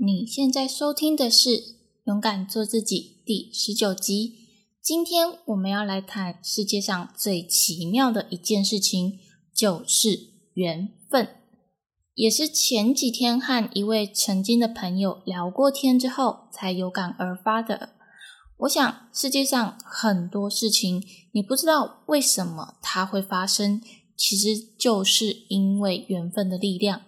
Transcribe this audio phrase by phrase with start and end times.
[0.00, 1.50] 你现在收听的是
[2.04, 4.32] 《勇敢做自己》第十九集。
[4.80, 9.18] 今天我们要来谈世界上最奇妙的一件事情，
[9.52, 11.28] 就是缘分。
[12.14, 17.96] 也是前几天和一位曾经的朋友聊过天之后，才有感而发的。
[18.58, 21.02] 我想，世界上很多事情，
[21.32, 23.82] 你不知道为什么它会发生，
[24.16, 27.02] 其实就是因为缘分的力量。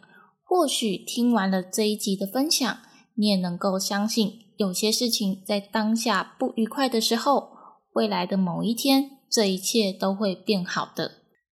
[0.50, 2.78] 或许听完了这一集的分享，
[3.14, 7.50] 你也能够相信，有些事情在当下不愉快的时候，
[7.92, 11.12] 未来的某一天，这一切都会变好的。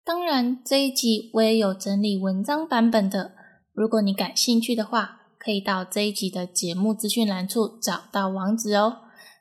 [0.06, 3.32] 当然，这一集我也有整理文章版本的，
[3.74, 8.98] 如果你感兴趣的话，可以到这一集的节目资讯栏处找到网址哦。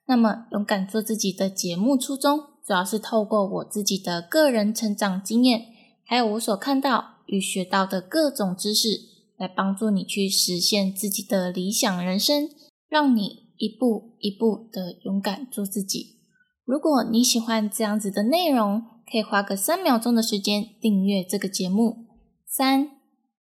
[0.07, 5.67] 那么，勇敢做自己的节目初衷，主要是透过我自己的个人成长经验，
[6.07, 9.12] 还有我所看到与学到的各种知识，
[9.43, 12.49] 来帮助你去实现自己的理想人生，
[12.89, 16.21] 让你一步一步的勇敢做自己。
[16.65, 22.07] 如果你喜欢这样子的内容，可以花个三秒钟的时间订阅这个节目。
[22.47, 22.91] 三、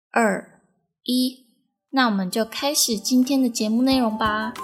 [0.10, 0.64] 二、
[1.04, 1.46] 一，
[1.92, 4.56] 那我们就开始今天的节目内容吧。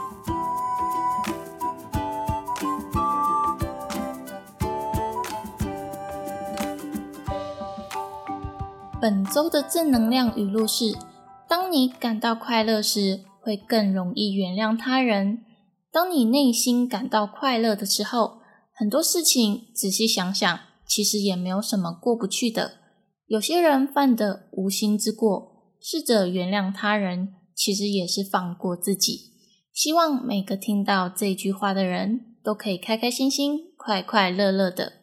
[9.00, 10.98] 本周的正能量语录是：
[11.50, 15.46] 当你感到快乐时，会更容易原谅他人。
[15.92, 18.40] 当你内心感到快乐的时候，
[18.74, 22.74] 很多事情仔细想想，其实也没有什么过不去的。
[23.28, 29.32] 有些人犯的无心之过，试着原谅他人，其实也是放过自己。
[29.74, 34.94] 希望每个听到这句话的人都可以开开心心、快快乐乐的。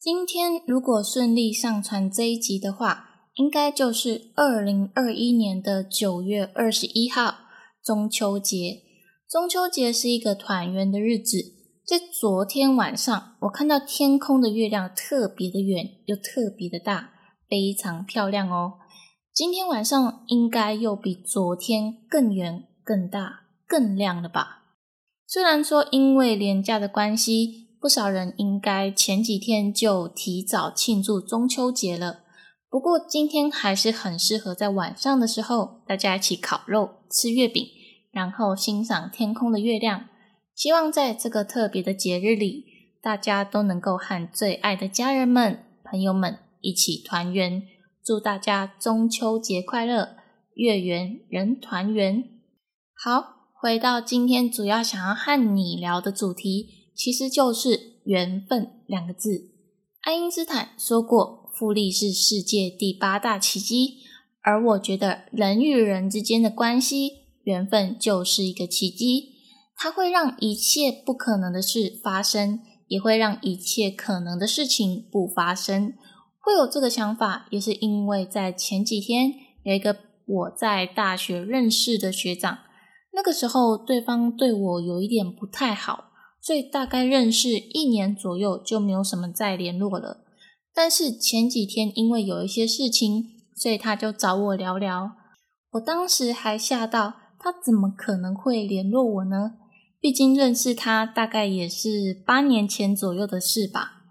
[0.00, 3.07] 今天如果顺利上传这一集的话，
[3.38, 7.36] 应该就是二零二一年的九月二十一号，
[7.84, 8.82] 中秋节。
[9.30, 11.54] 中秋节是一个团圆的日子。
[11.86, 17.10] 在昨天晚上，我看到天空的月亮特别的圆，又特别的大，
[17.48, 18.72] 非常漂亮哦。
[19.32, 24.64] 今天晚上应该又比昨天更圆、更大、更亮了吧？
[25.28, 32.24] 虽然说因为廉价的关系，不少人应该前几天就提早庆祝中秋节了。
[32.70, 37.66] 不过今天还是很适合在晚上的时候，大家一起烤肉、吃月饼，
[38.10, 40.06] 然后欣赏天空的月亮。
[40.54, 42.66] 希望在这个特别的节日里，
[43.00, 47.62] 大家都能够和最爱的家人们、朋友们一起团圆。
[48.04, 50.16] 祝大家中秋节快乐，
[50.54, 52.22] 月圆人团圆。
[52.94, 59.52] 好，回到今天主要想要和你聊的主题，其实就是缘分两个字。
[60.02, 61.47] 爱因斯坦说过。
[61.58, 63.96] 复利是世界第八大奇迹，
[64.42, 67.10] 而我觉得人与人之间的关系
[67.42, 69.30] 缘分就是一个奇迹，
[69.76, 75.94] 它会让一切不可能的事发生，也会让一切可能的事情不发生。
[76.40, 79.32] 会有这个想法，也是因为在前几天
[79.64, 82.58] 有一个我在大学认识的学长，
[83.12, 90.24] 那个时候对方对我有一点不太好，所以大概认识一年左右就没有什么再联络了。
[90.78, 93.24] 但是前几天因为有一些事情，
[93.56, 95.10] 所以他就找我聊聊。
[95.72, 99.54] 我当时还吓到，他怎么可能会联络我呢？
[99.98, 104.04] 毕竟认识他大概也是八年前左右的事吧。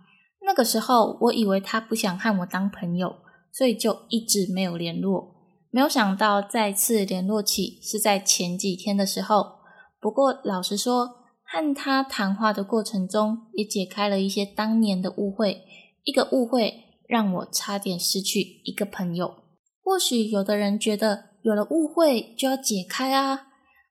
[0.46, 3.16] 那个时候我以为他不想和我当朋友，
[3.54, 5.36] 所以就一直没有联络。
[5.72, 9.54] 没有想到再次联络起是在前几天的时候。
[10.02, 11.08] 不过老实说，
[11.46, 15.64] 和他谈话的过程中，也解开了一些当年的误会。
[16.08, 19.36] 一个误会让我差点失去一个朋友。
[19.84, 23.48] 或许有的人觉得有了误会就要解开啊，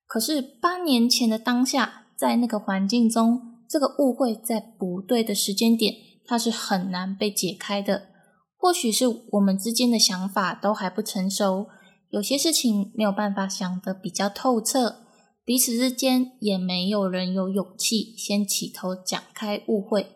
[0.06, 5.94] 可是八年前的当下，在那个环境中，这个误会在不对的时间点，
[6.24, 8.08] 它是很难被解开的。
[8.56, 11.66] 或许是我们之间的想法都还不成熟，
[12.08, 15.04] 有些事情没有办法想得比较透彻，
[15.44, 20.06] 彼此之间也没有人有勇气先起头讲开误会。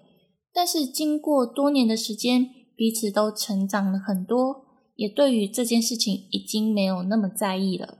[0.52, 4.64] 但是经过多年的时间，彼此都成长了很多，
[4.96, 7.98] 也对于这件事情已经没有那么在意了。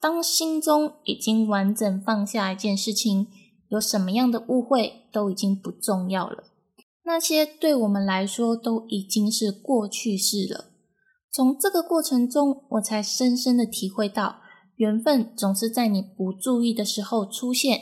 [0.00, 3.26] 当心中已经完整放下一件事情，
[3.68, 6.44] 有什么样的误会都已经不重要了。
[7.04, 10.66] 那些对我们来说都已经是过去式了。
[11.32, 14.36] 从这个过程中，我才深深的体会到，
[14.76, 17.80] 缘分总是在你不注意的时候出现。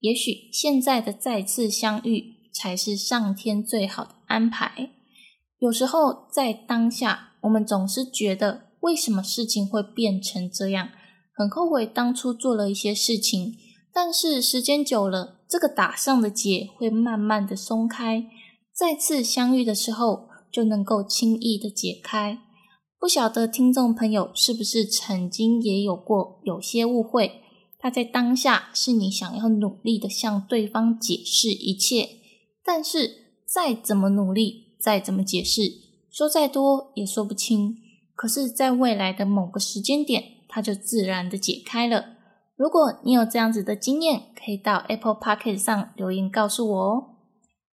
[0.00, 2.35] 也许现在的再次相遇。
[2.56, 4.90] 才是上天最好的安排。
[5.58, 10.88] 有时候在当下，我们总是觉得为什么事情会变成这样，
[11.34, 13.54] 很后悔当初做了一些事情，
[13.92, 18.26] 但是时间久了，这个打上的结会慢慢的松开，
[18.74, 22.38] 再次相遇的时候就能够轻易的解开。
[22.98, 27.42] 不晓得听众朋友是不是曾经也有过有些误会？
[27.78, 32.08] 他在当下是你想要努力的向对方解释一切，
[32.66, 35.62] 但是再怎么努力，再怎么解释，
[36.10, 37.76] 说再多也说不清。
[38.16, 42.16] 可是，在未来的某个时间点，它就自然的解开了。
[42.56, 47.04] 如果你有这样子的经验，可以到 Apple p o c k e t 上留言告诉我哦。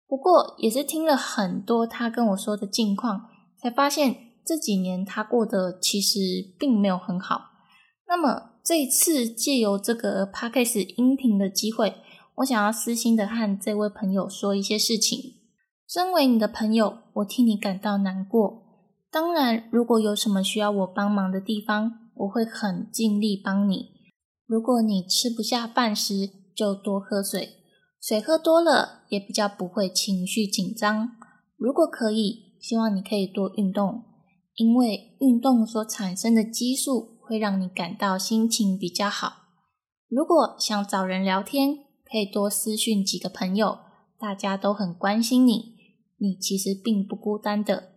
[0.08, 3.28] 不过，也是听了很多他跟我说的近况，
[3.62, 4.16] 才发现
[4.46, 6.20] 这几年他过得其实
[6.58, 7.42] 并没有很好。
[8.08, 11.96] 那么，这一次借由这个 p o c k e t 音频的机会，
[12.40, 15.36] 我想要私心的和这位朋友说一些事情。
[15.88, 18.64] 身为你的朋友，我替你感到难过。
[19.12, 23.90] 当然，如果有什么需要我帮忙的地方，我会很尽力帮你。
[24.46, 27.50] 如果你吃不下饭时，就多喝水，
[28.02, 31.12] 水喝多了也比较不会情绪紧张。
[31.58, 34.04] 如果可以，希望你可以多运动，
[34.56, 39.34] 因为运动所产生的激素会让你感到心情比较好。
[40.08, 41.80] 如果想找人聊天，
[42.12, 43.80] 可以多私讯几个朋友，
[44.20, 45.76] 大家都很关心你，
[46.18, 47.94] 你其实并不孤单的。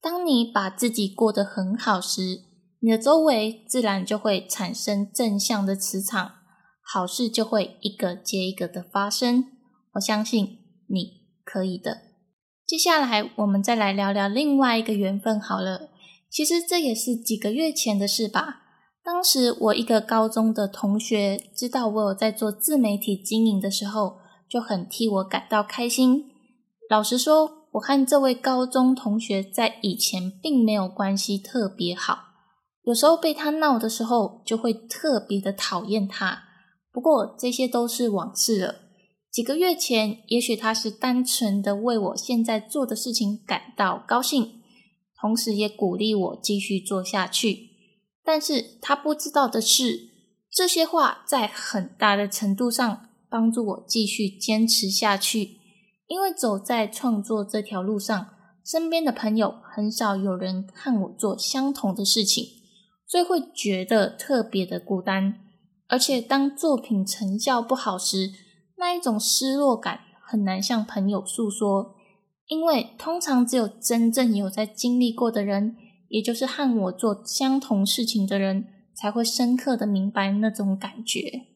[0.00, 2.40] 当你把自己过得很好时，
[2.80, 6.36] 你的周围自然就会产生正向的磁场，
[6.82, 9.44] 好事就会一个接一个的发生。
[9.92, 10.58] 我相信
[10.88, 11.98] 你可以的。
[12.66, 15.90] 接下来我们再来聊聊另外一个缘分好了。
[16.30, 18.59] 其实这也是几个月前的事吧。
[19.04, 24.18] 当时我一个高中的同学知道我有在做自媒体经营的时候，
[24.48, 26.24] 就很替我感到开心。
[26.88, 27.60] 老实说。
[27.74, 32.18] 我和这位高中同学在以前并没有关系特别好，
[32.82, 36.42] 有时候被他闹的时候，就会特别的讨厌他。
[36.92, 38.74] 不过这些都是往事了。
[39.30, 44.60] 几个月前，也许他是单纯的为我现在做的事情感到高兴，
[45.20, 47.69] 同时也鼓励我继续做下去。
[48.32, 50.08] 但是他不知道的是，
[50.52, 55.58] 这些话在很大的程度上帮助我继续坚持下去。
[56.06, 58.28] 因为走在创作这条路上，
[58.64, 62.46] 身边的朋友很少有人和我做相同的事情，
[63.04, 65.40] 所以会觉得特别的孤单。
[65.88, 68.30] 而且当作品成效不好时，
[68.76, 71.96] 那一种失落感很难向朋友诉说，
[72.46, 75.76] 因为通常只有真正有在经历过的人，
[76.10, 81.46] 也就是和我做相同事情的人，才会深刻的明白那种感觉。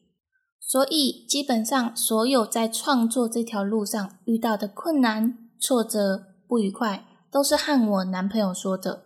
[0.59, 9.03] 所以，基本上所有在创作这条路上遇到的困难、挫折、不愉快，都是和我男朋友说的。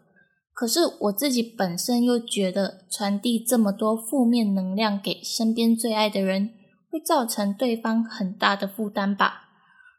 [0.53, 6.51] 可是我自己本身又觉得，传递这么多负面能量给身边最爱的人，
[6.91, 9.49] 会造成对方很大的负担吧。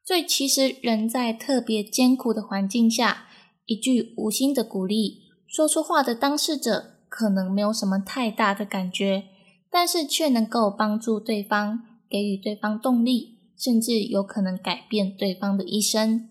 [0.07, 3.27] 所以，其实人在特别艰苦的环境下，
[3.67, 5.20] 一句无心的鼓励，
[5.51, 9.25] 说出话的当事者可能没有什么太大的感觉。
[9.73, 16.29] 但是却能够帮助对方，给予对方动力，甚至有可能改变对方的一生。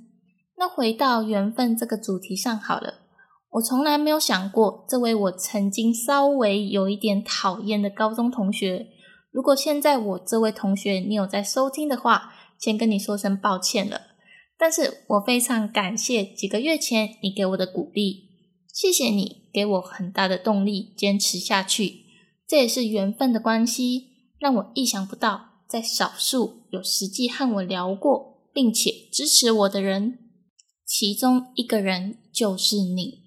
[0.57, 2.95] 那回到缘分这个主题上好了，
[3.51, 8.88] 我从来没有想过，这位我曾经稍微有一点讨厌的高中同学，
[9.31, 14.02] 如果现在我这位同学你有在收听的话，先跟你说声抱歉了。
[14.57, 18.29] 但是我非常感谢几个月前你给我的鼓励，
[18.71, 22.06] 谢谢你给我很大的动力，坚持下去。
[22.47, 24.07] 这也是缘分的关系，
[24.40, 30.18] 让我意想不到，在少数有实际和我聊过并且支持我的人，
[30.85, 33.26] 其中一个人就是你。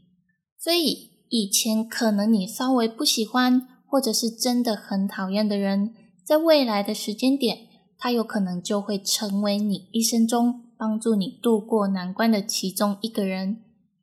[0.59, 5.95] 所以以前可能你稍微不喜欢，或者是真的很讨厌的人，
[6.25, 7.69] 在未来的时间点，
[7.99, 13.63] 他有可能就会成为你一生中帮助你度过难关的其中一个人。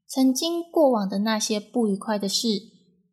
[0.09, 2.47] 曾经过往的那些不愉快的事，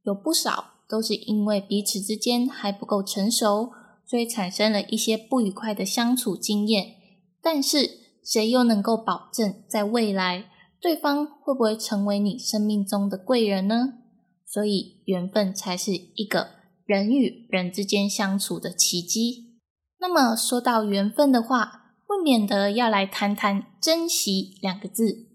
[0.02, 0.72] 有不少。
[0.88, 3.72] 都是因为彼此之间还不够成熟，
[4.04, 6.94] 所以产生了一些不愉快的相处经验。
[7.42, 7.90] 但是，
[8.24, 10.48] 谁又能够保证在未来
[10.80, 13.94] 对方会不会成为你生命中的贵人呢？
[14.46, 16.50] 所以，缘分才是一个
[16.84, 19.58] 人与人之间相处的奇迹。
[19.98, 25.25] 那么，说到缘分的话，不免得要来谈谈“珍惜”两个字。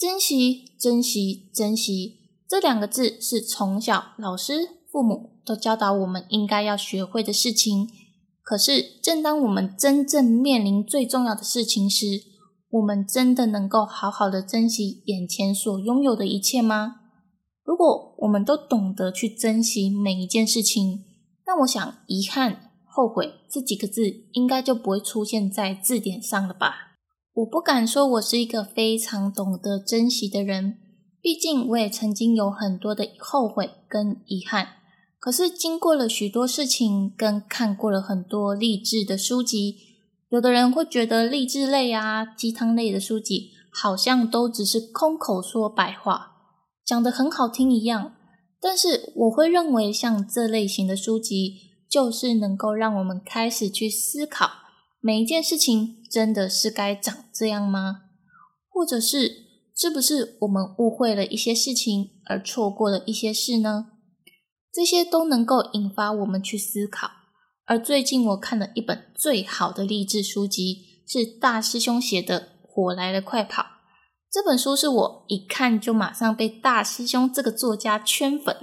[0.00, 4.78] 珍惜，珍惜，珍惜，这两个字是从小老师。
[4.90, 7.86] 父母都教导我们应该要学会的事情，
[8.42, 12.22] 可是正当我们真正面临最重要的事情时，
[12.70, 17.02] 我们真的能够好好的珍惜眼前所拥有的一切吗？
[17.62, 21.04] 如果我们都懂得去珍惜每一件事情，
[21.44, 26.89] 那我想，遗憾、后悔这几个字应该就不会出现在字典上了吧？
[27.32, 30.78] 我不敢说我是一个非常懂得珍惜的人，
[31.22, 34.68] 毕竟我也曾经有很多的后悔跟遗憾。
[35.18, 39.76] 可是经过了许多事情，跟看过了很多励志的书籍，
[40.30, 46.32] 有的人会觉得励志类啊、鸡汤类的书籍好像都只是空口说白话，
[46.84, 48.14] 讲得很好听一样。
[48.60, 51.54] 但是我会认为，像这类型的书籍，
[51.88, 54.48] 就是能够让我们开始去思考，
[55.00, 58.02] 每一件事情真的是该长这样吗？
[58.68, 63.86] 或者是是不是我们误会了一些事情，而错过了一些事呢？
[64.72, 67.10] 这些都能够引发我们去思考。
[67.64, 73.62] 而最近我看了一本最好的励志书籍，是大师兄写的《火来了，快跑》。
[74.30, 78.56] 这本书是我一看就马上被大师兄这个作家圈粉。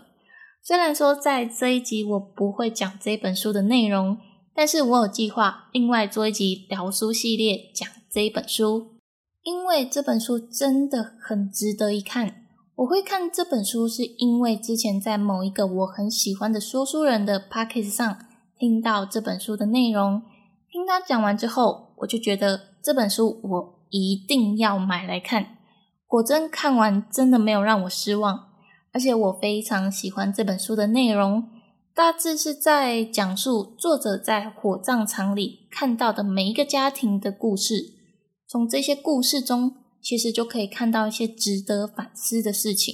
[0.63, 4.17] 虽然说在这一集我不会讲这本书的内容，
[4.57, 8.95] 但是我有计划另外做一集聊书系列讲这一本书，
[9.43, 12.37] 因为这本书真的很值得一看。
[12.77, 18.17] 我会看这本书是因为之前在某一个我很喜欢的说书人的 p o c k e t 上
[18.57, 20.23] 听到这本书的内容，
[20.71, 25.57] 听他讲完之后，我就觉得这本书我一定要买来看。
[26.07, 28.47] 果真看完真的没有让我失望，
[28.91, 31.47] 而且我非常喜欢这本书的内容。
[31.97, 37.95] 大致是在讲述作者在火葬场里看到的每一个家庭的故事，
[38.47, 42.93] 从这些故事中，其实就可以看到一些值得反思的事情。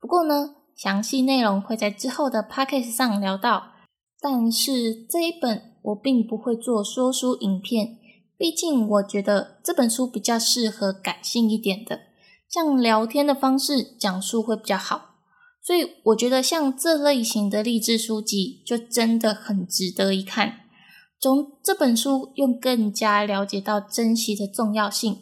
[0.00, 3.74] 不过呢，详细内容会在之后的 p a c k a g e 上聊到。
[4.20, 7.98] 但是这一本我并不会做说书影片，
[8.36, 12.00] 毕竟我觉得这本书比较适合感性一点的。
[12.48, 15.13] 像聊天的方式讲述会比较好，
[15.64, 20.60] 所以我觉得像这类型的励志书籍就真的很值得一看。
[21.18, 25.16] 从这本书用更加了解到珍惜的重要性。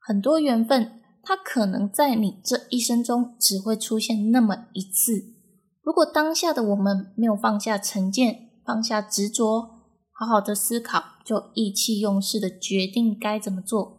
[0.00, 5.12] 很多缘分，它可能在你这一生中只会出现那么一次。
[5.82, 9.68] 如果当下的我们没有放下成见，放下执着，
[10.12, 13.98] 好好的思考，就意气用事的决定该怎么做。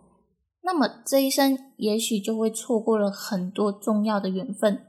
[0.64, 4.82] 那么这一生也许就会错过了很多重要的缘分，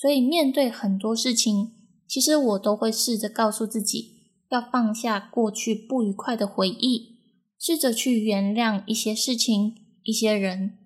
[0.00, 1.72] 所以面对很多事情，
[2.08, 7.18] 其实我都会试着告诉自己，要放下过去不愉快的回忆，
[7.58, 10.78] 试着去原谅一些事情、一些人。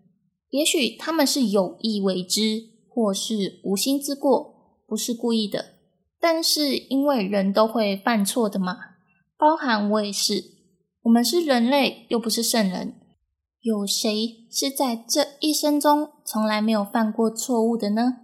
[0.51, 5.77] 也许他们是有意为之，或是无心之过，不是故意的。
[6.21, 8.77] 但是因为人都会犯错的嘛，
[9.39, 10.43] 包含我也是，
[11.03, 12.95] 我们是人类，又不是圣人。
[13.61, 18.24] 有谁是在这一生中从来没有犯过错误的呢？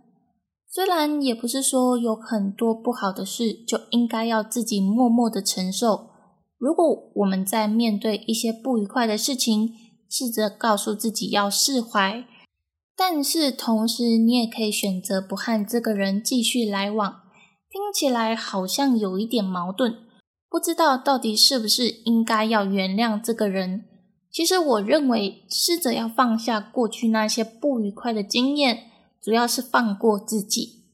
[0.72, 6.10] 虽然也不是说有很多不好的事就应该要自己默默的承受。
[6.56, 9.72] 如果我们在面对一些不愉快的事情，
[10.08, 12.24] 试着告诉自己要释怀，
[12.96, 17.22] 但是同时你也可以选择不和这个人继续来往。
[17.68, 19.94] 听起来好像有一点矛盾，
[20.48, 23.86] 不知道到底是不是应该要原谅这个人。
[24.30, 28.89] 其实我认为，试着要放下过去那些不愉快的经验，
[29.22, 30.84] 主要是放过自己。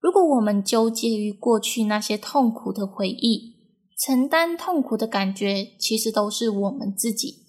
[0.00, 3.56] 如果我们纠结于过去那些痛苦的回忆，
[3.98, 7.46] 承担痛苦的感觉，其实都是我们自己。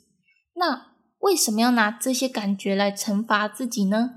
[0.55, 4.11] 那为什么要拿这些感觉来惩罚自己呢？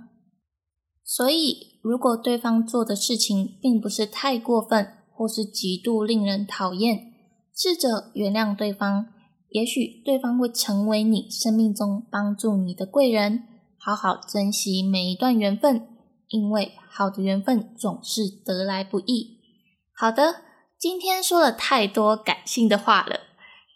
[1.05, 7.12] 所以，如果对方做的事情并不是太过分，或是极度令人讨厌，
[7.55, 9.07] 试着原谅对方。
[9.50, 13.43] 也许对方会成为你生命中帮助你的贵人，
[13.76, 15.88] 好好珍惜每一段缘分，
[16.31, 19.39] 因为好的缘分总是得来不易。
[19.95, 20.37] 好的，
[20.79, 23.21] 今天说了太多感性的话了，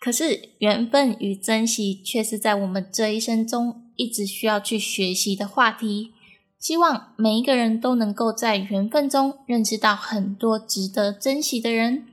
[0.01, 6.13] 可是缘分与珍惜却是在我们这一生中一直需要去学习的话题。
[6.59, 12.07] 希望每一个人都能够在缘分中认识到很多值得珍惜的人。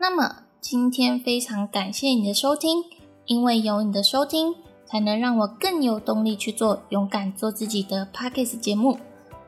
[0.00, 2.82] 那么今天非常感谢你的收听。
[3.24, 4.52] 因为有你的收听，
[4.84, 8.98] 才能让我更有动力去做勇敢做自己的 podcast 节目。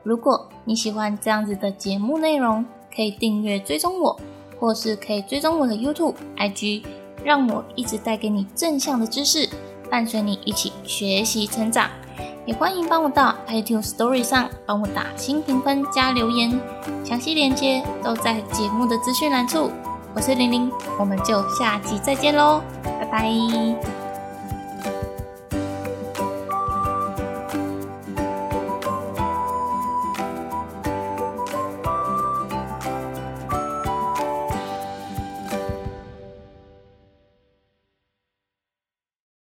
[0.05, 2.63] 如果你喜欢这样子的节目内容，
[2.95, 4.19] 可以订阅追踪我，
[4.59, 6.83] 或是可以追踪我的 YouTube、IG，
[7.23, 9.49] 让我一直带给你正向的知识，
[9.89, 11.89] 伴随你一起学习成长。
[12.45, 16.61] 也欢迎帮我到 iTunes Story 上帮我打新评分加留言，
[17.03, 19.71] 详细链接都在节目的资讯栏处。
[20.13, 22.61] 我是玲玲，我们就下集再见喽。
[22.83, 24.04] 拜拜。